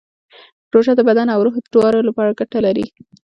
روژه 0.73 0.93
د 0.95 1.01
بدن 1.09 1.27
او 1.35 1.39
روح 1.45 1.55
دواړو 1.73 1.99
لپاره 2.07 2.37
ګټه 2.39 2.59
لري. 2.65 2.85